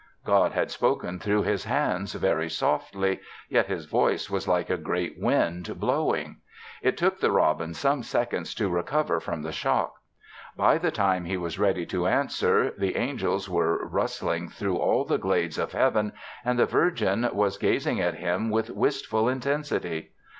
[0.25, 3.19] God had spoken through His hands very softly,
[3.49, 6.37] yet His voice was like a great wind blowing.
[6.81, 9.93] It took the robin some seconds to recover from the shock.
[10.57, 15.19] By the time he was ready to answer, the angels were rustling through all the
[15.19, 16.13] glades of Heaven
[16.43, 20.13] and the Virgin was gazing at him with wistful intensity.